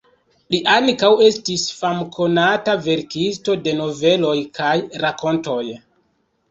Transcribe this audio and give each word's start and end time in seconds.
Li 0.53 0.59
ankaŭ 0.75 1.11
estis 1.25 1.65
famkonata 1.81 2.77
verkisto 2.89 3.59
de 3.69 3.77
noveloj 3.83 4.37
kaj 4.61 4.75
rakontoj. 5.07 5.65